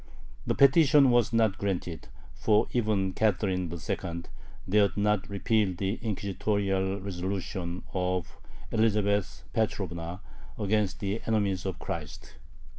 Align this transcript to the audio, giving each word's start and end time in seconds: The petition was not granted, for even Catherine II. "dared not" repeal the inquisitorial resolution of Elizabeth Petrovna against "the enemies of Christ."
The 0.47 0.55
petition 0.55 1.11
was 1.11 1.31
not 1.31 1.59
granted, 1.59 2.07
for 2.33 2.65
even 2.71 3.13
Catherine 3.13 3.71
II. 3.71 4.23
"dared 4.67 4.97
not" 4.97 5.29
repeal 5.29 5.75
the 5.77 5.99
inquisitorial 6.01 6.99
resolution 6.99 7.83
of 7.93 8.39
Elizabeth 8.71 9.43
Petrovna 9.53 10.21
against 10.57 11.01
"the 11.01 11.21
enemies 11.27 11.67
of 11.67 11.77
Christ." 11.77 12.37